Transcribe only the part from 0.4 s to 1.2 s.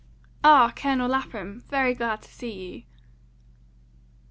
"Ah, Colonel